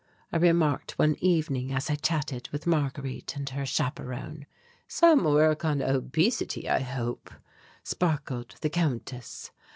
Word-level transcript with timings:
I 0.33 0.37
remarked 0.37 0.93
one 0.97 1.15
evening, 1.21 1.71
as 1.71 1.87
I 1.87 1.93
chatted 1.93 2.49
with 2.51 2.65
Marguerite 2.65 3.35
and 3.35 3.47
her 3.49 3.67
chaperone. 3.67 4.47
"Some 4.87 5.23
work 5.25 5.63
on 5.63 5.79
obesity, 5.79 6.67
I 6.67 6.79
hope," 6.79 7.29
sparkled 7.83 8.55
the 8.61 8.69
Countess. 8.71 9.51